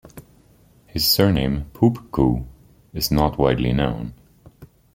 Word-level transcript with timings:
His 0.87 1.07
surname, 1.07 1.65
Poupko, 1.73 2.47
is 2.91 3.11
not 3.11 3.37
widely 3.37 3.71
known. 3.71 4.15